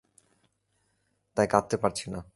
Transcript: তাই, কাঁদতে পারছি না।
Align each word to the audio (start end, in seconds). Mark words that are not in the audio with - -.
তাই, 1.37 1.47
কাঁদতে 1.47 1.75
পারছি 1.77 2.05
না। 2.11 2.21